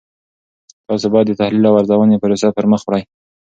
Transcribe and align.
تاسې 0.87 1.07
باید 1.13 1.27
د 1.29 1.33
تحلیلي 1.41 1.67
او 1.69 1.79
ارزونې 1.81 2.19
پروسه 2.21 2.47
پرمخ 2.57 2.81
وړئ. 2.85 3.03